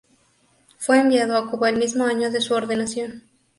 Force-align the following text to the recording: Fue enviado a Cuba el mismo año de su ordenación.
Fue 0.79 0.97
enviado 0.99 1.37
a 1.37 1.47
Cuba 1.51 1.69
el 1.69 1.77
mismo 1.77 2.05
año 2.05 2.31
de 2.31 2.41
su 2.41 2.55
ordenación. 2.55 3.21